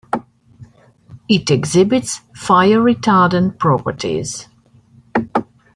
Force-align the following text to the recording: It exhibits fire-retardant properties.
It 1.29 1.51
exhibits 1.51 2.21
fire-retardant 2.33 3.59
properties. 3.59 4.47